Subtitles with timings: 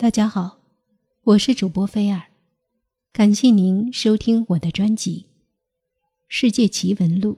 [0.00, 0.60] 大家好，
[1.24, 2.28] 我是主播菲尔，
[3.12, 5.26] 感谢您收听我的专辑
[6.28, 7.32] 《世界奇闻录》。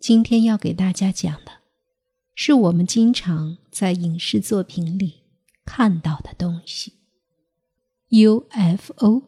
[0.00, 1.52] 今天要给大家讲的，
[2.34, 5.22] 是我们经常在影视作品里
[5.64, 6.94] 看到的东西
[8.10, 9.22] ——UFO，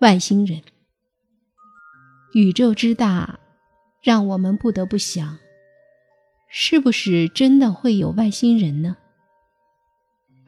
[0.00, 0.60] 外星人。
[2.32, 3.38] 宇宙之大，
[4.02, 5.38] 让我们不得不想，
[6.48, 8.96] 是不是真的会有外星人呢？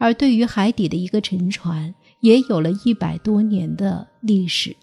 [0.01, 4.75] 而对于海底的一个沉船，也有了一百多年的历史，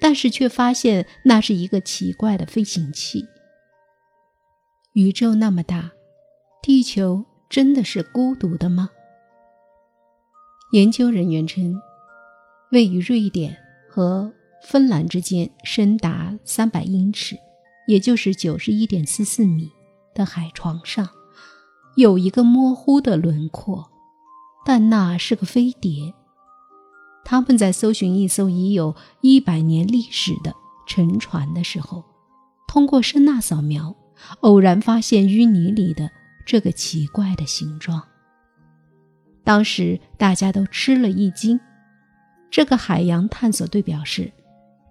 [0.00, 3.24] 但是却发现那是一个奇怪的飞行器。
[4.94, 5.92] 宇宙那么大，
[6.60, 8.90] 地球真的是孤独的吗？
[10.72, 11.80] 研究人员称，
[12.72, 13.56] 位于瑞典
[13.88, 14.32] 和
[14.64, 17.36] 芬兰之间，深达三百英尺，
[17.86, 19.70] 也就是九十一点四四米
[20.12, 21.08] 的海床上，
[21.94, 23.88] 有一个模糊的轮廓。
[24.68, 26.12] 但那是个飞碟。
[27.24, 30.54] 他们在搜寻一艘已有一百年历史的
[30.86, 32.04] 沉船的时候，
[32.66, 33.96] 通过声呐扫描，
[34.40, 36.10] 偶然发现淤泥里的
[36.44, 38.02] 这个奇怪的形状。
[39.42, 41.58] 当时大家都吃了一惊。
[42.50, 44.30] 这个海洋探索队表示，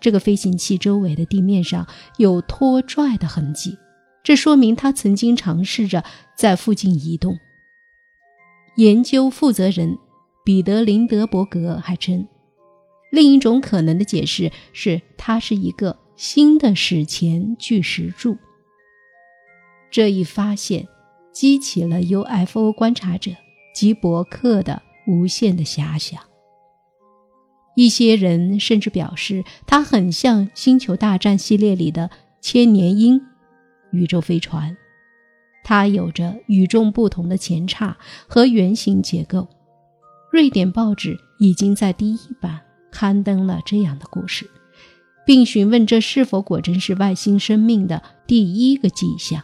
[0.02, 1.86] 这个飞行器周围的地面上
[2.18, 3.78] 有拖拽的痕迹，
[4.24, 6.04] 这说明它曾经尝试着
[6.36, 7.38] 在附近移动。
[8.78, 9.98] 研究负责人
[10.46, 12.28] 彼得林德伯格还称，
[13.12, 18.38] 另一种可能的解释是它是一个新的史前巨石柱。
[19.90, 20.88] 这一发现
[21.34, 23.32] 激起了 UFO 观察者
[23.74, 26.22] 及博客的无限的遐想。
[27.76, 32.12] 一些人甚至表示，它很像《星球大战》系列里的
[32.42, 33.20] 千年鹰
[33.92, 34.78] 宇宙飞船。
[35.70, 39.46] 它有着与众不同的前叉和圆形结构。
[40.32, 44.50] 瑞典报纸已经在第一版刊登了这样的故事，
[45.26, 49.44] 并询问这是否果真是外星生命的第一个迹象。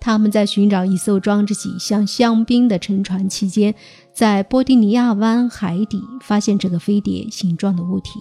[0.00, 3.72] 他们在寻找一艘装着几箱香槟的沉船期间，
[4.12, 8.20] 在波蒂尼亚湾海底发现这个飞碟形状的物体。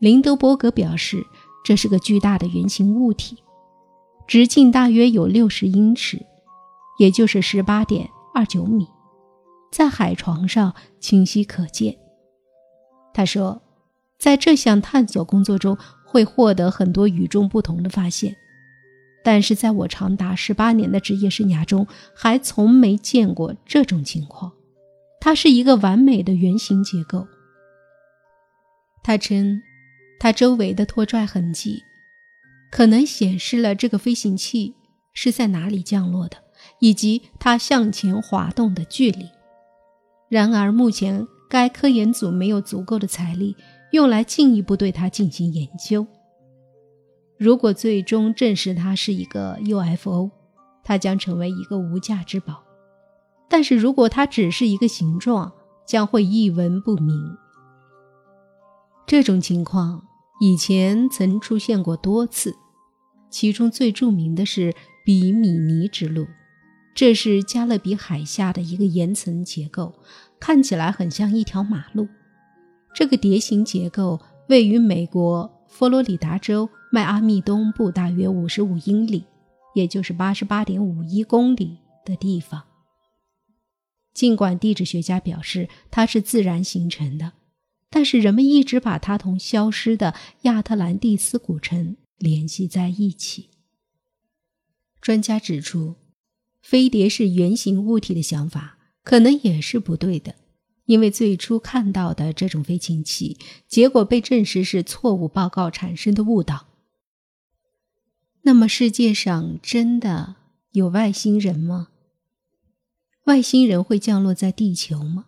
[0.00, 1.24] 林德伯格表示，
[1.64, 3.36] 这是个巨大的圆形物体。
[4.28, 6.24] 直径大约有六十英尺，
[6.98, 8.86] 也就是十八点二九米，
[9.72, 11.96] 在海床上清晰可见。
[13.14, 13.62] 他说，
[14.18, 18.36] 在这项探索工作中会获得很多与众不同的发现，
[19.24, 24.52] 但是在我长达十八年的职业生涯中，还从没见过这种情况。
[25.22, 27.26] 它是一个完美的圆形结构。
[29.02, 29.62] 他称，
[30.20, 31.82] 它周围的拖拽痕迹。
[32.70, 34.74] 可能显示了这个飞行器
[35.12, 36.36] 是在哪里降落的，
[36.80, 39.26] 以及它向前滑动的距离。
[40.28, 43.56] 然而，目前该科研组没有足够的财力
[43.92, 46.06] 用来进一步对它进行研究。
[47.38, 50.30] 如果最终证实它是一个 UFO，
[50.84, 52.54] 它将成为一个无价之宝；
[53.48, 55.52] 但是如果它只是一个形状，
[55.86, 57.36] 将会一文不名。
[59.06, 60.07] 这种情况。
[60.40, 62.56] 以前曾出现过多次，
[63.28, 66.26] 其中最著名的是比米尼之路，
[66.94, 69.94] 这是加勒比海下的一个岩层结构，
[70.38, 72.08] 看起来很像一条马路。
[72.94, 79.24] 这个碟形结构位于美国佛罗里达州迈阿密东部大约五十五英里，
[79.74, 82.62] 也就是八十八点五一公里的地方。
[84.14, 87.32] 尽管地质学家表示它是自然形成的。
[87.90, 93.48] 但是人们一直把它同消失的亚特兰蒂斯古城联系在一起。
[95.00, 95.96] 专家指出，
[96.60, 100.34] 飞碟是圆形物体的想法可能也是不对的，
[100.84, 106.66] 因为最初看到的这种飞行器，结果被证实是错误报告产生的误导。
[108.42, 110.36] 那么，世界上真的
[110.72, 111.88] 有外星人吗？
[113.24, 115.27] 外星人会降落在地球吗？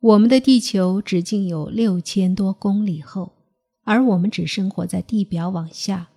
[0.00, 3.34] 我们的地球直径有六千多公里厚，
[3.82, 6.08] 而我们只生活在地表往下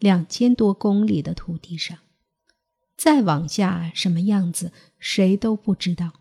[0.00, 1.96] 两千多公里的土地上。
[2.96, 6.14] 再往下什么样子，谁都不知道。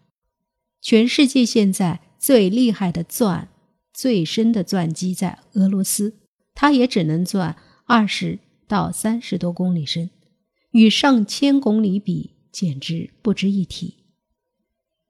[0.80, 3.50] 全世界现在最厉害的钻
[3.92, 6.18] 最深的钻机在俄罗斯，
[6.54, 8.38] 它也只能钻二十
[8.68, 10.12] 到三十多公里深，
[10.70, 13.96] 与上千公里比，简直不值一提。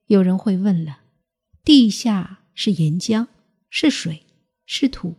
[0.06, 1.00] 有人会问了。
[1.68, 3.28] 地下是岩浆，
[3.70, 4.24] 是水，
[4.66, 5.16] 是土。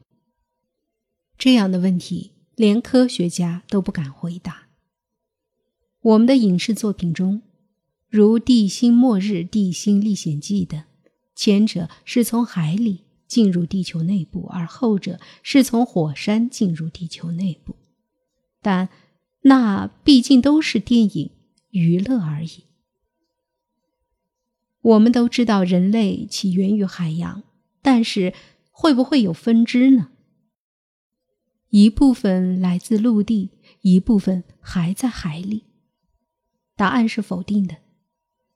[1.37, 4.69] 这样的问题，连科学家都不敢回答。
[6.01, 7.43] 我们的影视作品中，
[8.09, 10.83] 如《地心末日》《地心历险记》等，
[11.35, 17.77] 前者是从海里进入地球内部，而后者是从火山进入地球内部。
[18.63, 18.89] 但
[19.43, 21.31] 那毕竟都是电影
[21.69, 22.65] 娱乐而已。
[24.89, 27.43] 我们都知道人类起源于海洋，
[27.83, 28.33] 但是
[28.71, 30.09] 会不会有分支呢？
[31.69, 33.51] 一部分来自陆地，
[33.83, 35.65] 一部分还在海里。
[36.75, 37.77] 答案是否定的。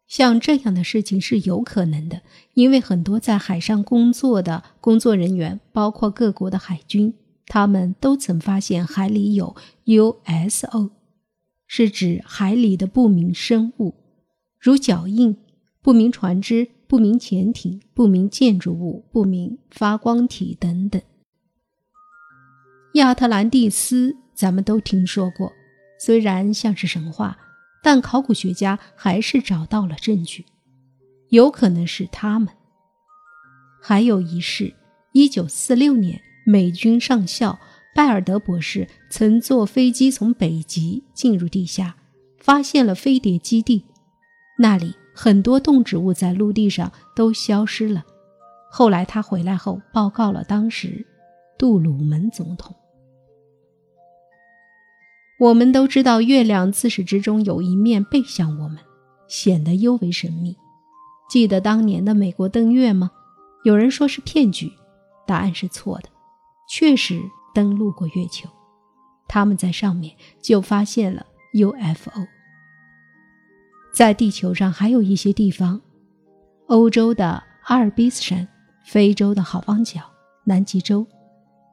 [0.06, 2.22] 像这样的事情是有可能的，
[2.54, 7.12] 因为很多在海上工作的工作人员，包括各国的海军，
[7.46, 10.90] 他们都曾发现海里有 USO，
[11.66, 13.94] 是指海里的不明生物，
[14.58, 15.36] 如脚印、
[15.82, 21.02] 不明船只、不明潜艇、不明建筑物、不明发光体等等。
[22.94, 25.52] 亚特兰蒂斯，咱们都听说过，
[25.98, 27.38] 虽然像是神话。
[27.84, 30.46] 但考古学家还是找到了证据，
[31.30, 32.48] 有可能是他们。
[33.82, 34.72] 还有一事：
[35.10, 37.58] 一九四六年，美军上校
[37.92, 41.96] 拜尔德博士曾坐飞机从北极进入地下，
[42.38, 43.84] 发现了飞碟基地，
[44.60, 48.04] 那里很多动植物在陆地上都消失了。
[48.70, 51.06] 后来他回来后报告了当时
[51.58, 52.74] 杜鲁门总统。
[55.38, 58.78] 我们都知道，月亮自始至终有一面背向我们，
[59.26, 60.56] 显得尤为神秘。
[61.28, 63.10] 记得当年的美国登月吗？
[63.64, 64.72] 有人说是骗局，
[65.26, 66.08] 答案是错的，
[66.68, 67.20] 确实
[67.54, 68.48] 登陆过月球。
[69.26, 72.26] 他们在上面就发现了 UFO。
[73.92, 75.80] 在地球上还有一些地方，
[76.66, 78.48] 欧洲的阿尔卑斯山、
[78.84, 80.00] 非洲的好望角、
[80.44, 81.06] 南极洲、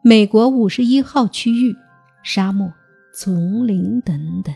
[0.04, 1.76] 美国五十一号区域
[2.24, 2.72] 沙漠。
[3.12, 4.56] 丛林等等，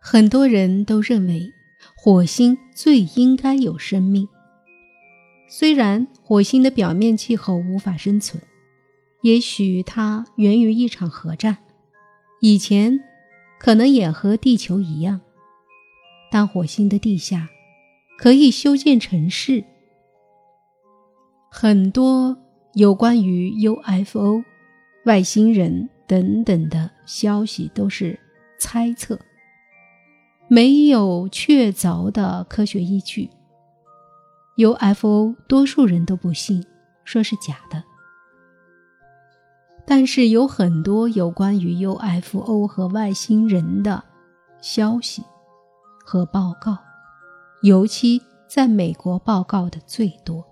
[0.00, 1.50] 很多人都认为
[1.96, 4.28] 火星最应该有生命。
[5.48, 8.40] 虽然火星的表面气候无法生存，
[9.22, 11.56] 也许它源于一场核战，
[12.40, 13.00] 以前
[13.58, 15.20] 可能也和地球一样，
[16.30, 17.48] 但火星的地下
[18.18, 19.64] 可以修建城市。
[21.50, 22.36] 很多
[22.74, 24.42] 有关于 UFO
[25.04, 25.88] 外星人。
[26.08, 28.18] 等等的消息都是
[28.58, 29.20] 猜测，
[30.48, 33.28] 没有确凿的科学依据。
[34.56, 36.64] UFO 多数人都不信，
[37.04, 37.84] 说是假的。
[39.84, 44.02] 但是有很多有关于 UFO 和外星人的
[44.62, 45.22] 消息
[46.10, 46.78] 和报告，
[47.60, 48.18] 尤其
[48.48, 50.42] 在美国报告的最多。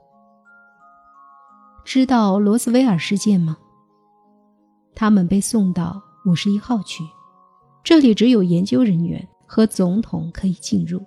[1.82, 3.56] 知道罗斯威尔事件吗？
[4.94, 7.03] 他们被送到五十一号区，
[7.82, 11.03] 这里只有研究人员和总统可以进入。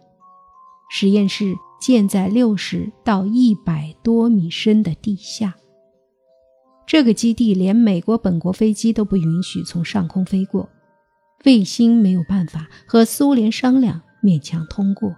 [0.89, 5.53] 实验室建在六十到一百多米深的地下。
[6.87, 10.67] 这个基地连美国本国飞机都不允许从上空飞过，
[11.45, 15.15] 卫星没有办法和苏联商量勉强通过。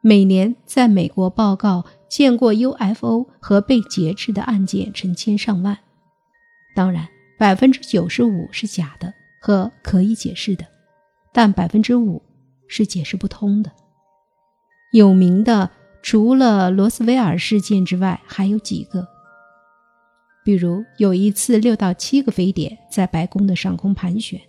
[0.00, 5.78] 每年在美国报告见过 UFO 和被劫持的案件成千上万。
[6.74, 7.06] 当然，
[7.38, 9.12] 百分之九十五是假的
[9.42, 10.64] 和可以解释的，
[11.32, 12.22] 但百分之五
[12.66, 13.70] 是解释不通的。
[14.92, 15.70] 有名的
[16.02, 19.06] 除了罗斯威尔事件之外，还有几个，
[20.42, 24.40] 比如有一次六到七个飞碟在白宫的上空盘旋，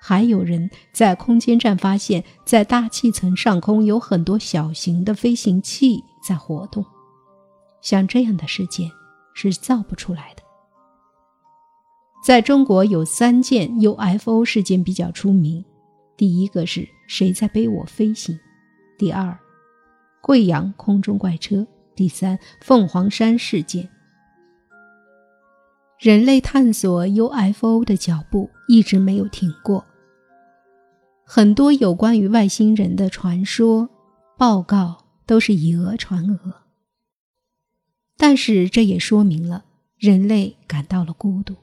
[0.00, 6.84] 还有人在空间站发现，在大气层上空有很多小型的飞行器在活动。
[7.82, 8.90] 像这样的事件
[9.34, 10.42] 是造不出来的。
[12.24, 15.64] 在中国有三件 UFO 事件比较出名，
[16.16, 18.38] 第一个是谁在背我飞行，
[18.98, 19.38] 第二，
[20.20, 23.88] 贵阳空中怪车，第三，凤凰山事件。
[25.98, 29.84] 人类探索 UFO 的脚步一直没有停过，
[31.24, 33.88] 很多有关于外星人的传说
[34.36, 36.52] 报告都是以讹传讹，
[38.18, 39.64] 但是这也说明了
[39.96, 41.56] 人类感到了孤独。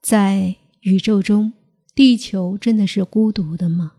[0.00, 1.52] 在宇宙中，
[1.96, 3.94] 地球真的是孤独的吗？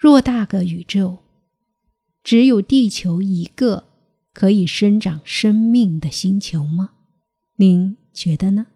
[0.00, 1.18] 偌大个宇宙，
[2.24, 3.84] 只有地球一个
[4.32, 6.90] 可以生长生命的星球吗？
[7.56, 8.66] 您觉得呢？